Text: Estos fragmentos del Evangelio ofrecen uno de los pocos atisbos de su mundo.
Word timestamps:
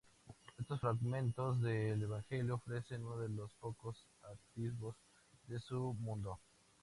Estos 0.57 0.79
fragmentos 0.81 1.61
del 1.61 2.01
Evangelio 2.01 2.55
ofrecen 2.55 3.03
uno 3.05 3.19
de 3.19 3.29
los 3.29 3.53
pocos 3.59 4.03
atisbos 4.23 4.95
de 5.45 5.59
su 5.59 5.93
mundo. 5.99 6.39